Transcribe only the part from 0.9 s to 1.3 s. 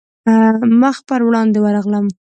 پر